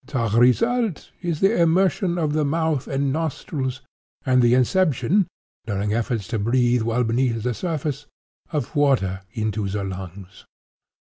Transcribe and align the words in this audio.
The 0.07 0.29
result 0.31 1.11
is 1.21 1.41
the 1.41 1.61
immersion 1.61 2.17
of 2.17 2.33
the 2.33 2.43
mouth 2.43 2.87
and 2.87 3.13
nostrils, 3.13 3.81
and 4.25 4.41
the 4.41 4.55
inception, 4.55 5.27
during 5.67 5.93
efforts 5.93 6.27
to 6.29 6.39
breathe 6.39 6.81
while 6.81 7.03
beneath 7.03 7.43
the 7.43 7.53
surface, 7.53 8.07
of 8.51 8.75
water 8.75 9.21
into 9.35 9.69
the 9.69 9.83
lungs. 9.83 10.45